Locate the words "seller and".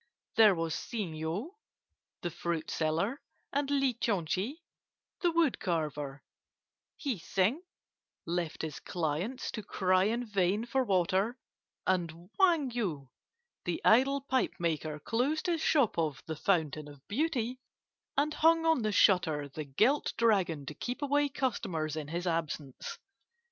2.71-3.69